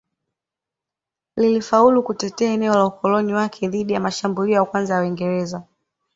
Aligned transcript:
Lilifaulu 1.37 2.03
kutetea 2.03 2.51
eneo 2.53 2.73
la 2.73 2.85
ukoloni 2.85 3.33
wake 3.33 3.67
dhidi 3.67 3.93
ya 3.93 3.99
mashambulio 3.99 4.55
ya 4.55 4.65
kwanza 4.65 4.93
ya 4.93 4.99
Waingereza 4.99 5.63